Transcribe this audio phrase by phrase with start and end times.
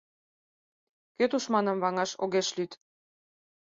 [1.15, 2.71] Кӧ тушманым ваҥаш огеш лӱд?